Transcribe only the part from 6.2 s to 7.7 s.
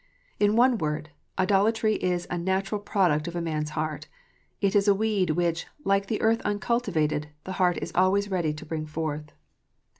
earth uncultivated, the